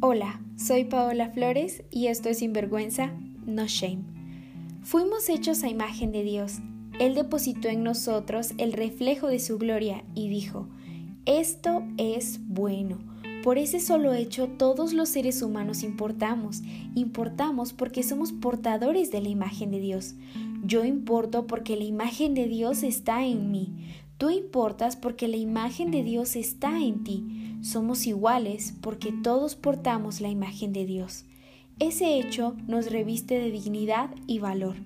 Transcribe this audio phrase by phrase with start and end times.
[0.00, 3.10] Hola, soy Paola Flores y esto es Sinvergüenza,
[3.46, 4.04] No Shame.
[4.82, 6.60] Fuimos hechos a imagen de Dios.
[7.00, 10.68] Él depositó en nosotros el reflejo de su gloria y dijo,
[11.26, 12.98] esto es bueno.
[13.42, 16.62] Por ese solo hecho todos los seres humanos importamos.
[16.94, 20.14] Importamos porque somos portadores de la imagen de Dios.
[20.62, 23.90] Yo importo porque la imagen de Dios está en mí.
[24.16, 27.37] Tú importas porque la imagen de Dios está en ti.
[27.60, 31.24] Somos iguales porque todos portamos la imagen de Dios.
[31.80, 34.76] Ese hecho nos reviste de dignidad y valor.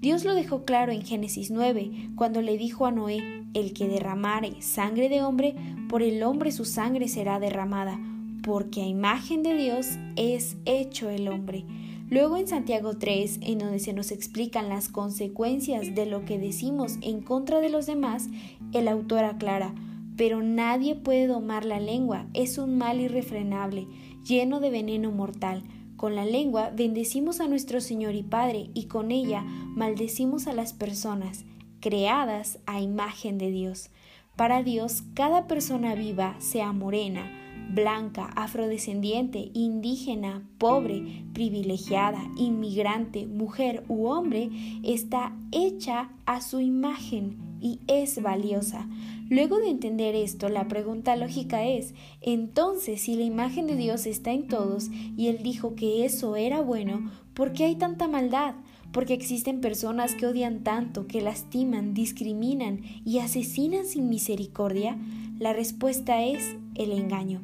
[0.00, 4.60] Dios lo dejó claro en Génesis 9, cuando le dijo a Noé, el que derramare
[4.60, 5.54] sangre de hombre,
[5.88, 7.98] por el hombre su sangre será derramada,
[8.42, 11.64] porque a imagen de Dios es hecho el hombre.
[12.10, 16.98] Luego en Santiago 3, en donde se nos explican las consecuencias de lo que decimos
[17.02, 18.28] en contra de los demás,
[18.72, 19.74] el autor aclara,
[20.16, 23.86] pero nadie puede domar la lengua, es un mal irrefrenable,
[24.24, 25.62] lleno de veneno mortal.
[25.96, 30.72] Con la lengua bendecimos a nuestro Señor y Padre, y con ella maldecimos a las
[30.72, 31.44] personas,
[31.80, 33.90] creadas a imagen de Dios.
[34.36, 44.06] Para Dios, cada persona viva, sea morena, blanca, afrodescendiente, indígena, pobre, privilegiada, inmigrante, mujer u
[44.06, 44.50] hombre,
[44.82, 48.88] está hecha a su imagen y es valiosa.
[49.28, 54.30] Luego de entender esto, la pregunta lógica es, entonces si la imagen de Dios está
[54.30, 58.54] en todos y Él dijo que eso era bueno, ¿por qué hay tanta maldad?
[58.92, 64.96] Porque existen personas que odian tanto, que lastiman, discriminan y asesinan sin misericordia?
[65.38, 67.42] La respuesta es el engaño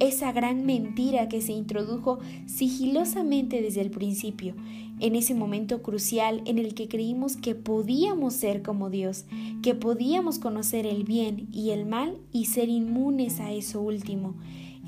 [0.00, 4.54] esa gran mentira que se introdujo sigilosamente desde el principio,
[5.00, 9.24] en ese momento crucial en el que creímos que podíamos ser como Dios,
[9.62, 14.34] que podíamos conocer el bien y el mal y ser inmunes a eso último.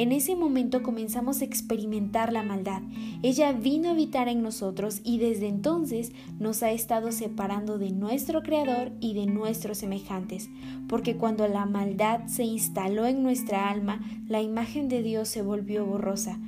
[0.01, 2.81] En ese momento comenzamos a experimentar la maldad.
[3.23, 8.43] Ella vino a habitar en nosotros y desde entonces nos ha estado separando de nuestro
[8.43, 10.49] Creador y de nuestros semejantes,
[10.89, 15.84] porque cuando la maldad se instaló en nuestra alma, la imagen de Dios se volvió
[15.84, 16.39] borrosa.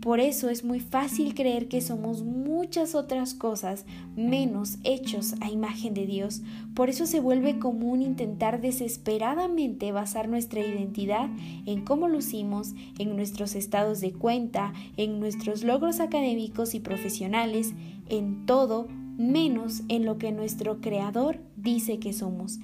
[0.00, 3.84] Por eso es muy fácil creer que somos muchas otras cosas
[4.16, 6.40] menos hechos a imagen de Dios.
[6.74, 11.28] Por eso se vuelve común intentar desesperadamente basar nuestra identidad
[11.66, 17.74] en cómo lucimos, en nuestros estados de cuenta, en nuestros logros académicos y profesionales,
[18.08, 22.58] en todo menos en lo que nuestro Creador dice que somos.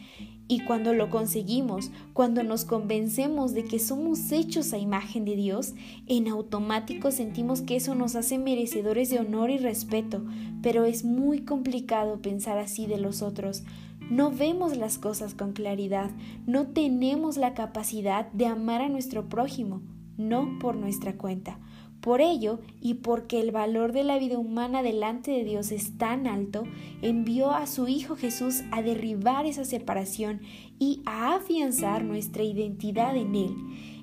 [0.48, 5.74] Y cuando lo conseguimos, cuando nos convencemos de que somos hechos a imagen de Dios,
[6.06, 10.24] en automático sentimos que eso nos hace merecedores de honor y respeto,
[10.62, 13.64] pero es muy complicado pensar así de los otros.
[14.08, 16.12] No vemos las cosas con claridad,
[16.46, 19.82] no tenemos la capacidad de amar a nuestro prójimo,
[20.16, 21.58] no por nuestra cuenta.
[22.06, 26.28] Por ello, y porque el valor de la vida humana delante de Dios es tan
[26.28, 26.62] alto,
[27.02, 30.40] envió a su Hijo Jesús a derribar esa separación
[30.78, 33.56] y a afianzar nuestra identidad en Él.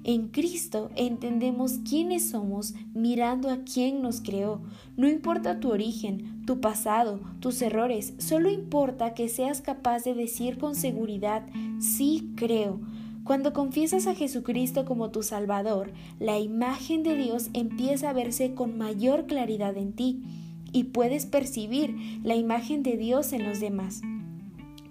[0.04, 4.62] En Cristo entendemos quiénes somos mirando a quien nos creó.
[4.98, 10.58] No importa tu origen, tu pasado, tus errores, solo importa que seas capaz de decir
[10.58, 11.48] con seguridad,
[11.80, 12.82] sí creo
[13.24, 18.78] cuando confiesas a Jesucristo como tu Salvador, la imagen de Dios empieza a verse con
[18.78, 20.24] mayor claridad en ti
[20.74, 24.02] y puedes percibir la imagen de Dios en los demás.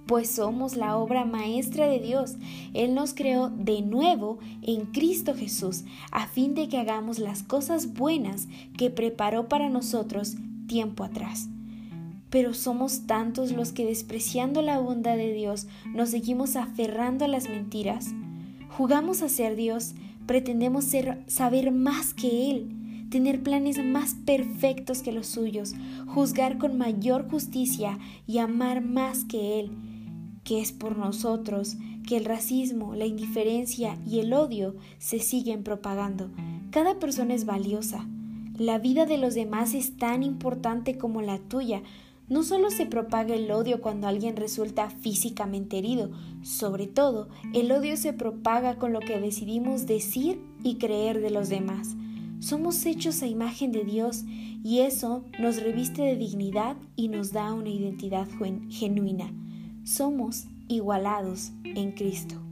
[0.07, 2.37] Pues somos la obra maestra de Dios.
[2.73, 7.95] Él nos creó de nuevo en Cristo Jesús, a fin de que hagamos las cosas
[7.95, 11.49] buenas que preparó para nosotros tiempo atrás.
[12.31, 17.49] Pero somos tantos los que despreciando la bondad de Dios nos seguimos aferrando a las
[17.49, 18.15] mentiras.
[18.77, 19.95] Jugamos a ser Dios,
[20.27, 25.75] pretendemos ser, saber más que Él, tener planes más perfectos que los suyos,
[26.07, 29.73] juzgar con mayor justicia y amar más que Él,
[30.43, 31.77] que es por nosotros
[32.09, 36.31] que el racismo, la indiferencia y el odio se siguen propagando.
[36.71, 38.09] Cada persona es valiosa.
[38.57, 41.83] La vida de los demás es tan importante como la tuya.
[42.29, 46.11] No solo se propaga el odio cuando alguien resulta físicamente herido,
[46.43, 51.49] sobre todo el odio se propaga con lo que decidimos decir y creer de los
[51.49, 51.97] demás.
[52.41, 54.25] Somos hechos a imagen de Dios
[54.65, 58.29] y eso nos reviste de dignidad y nos da una identidad
[58.69, 59.33] genuina.
[59.85, 62.52] Somos igualados en Cristo.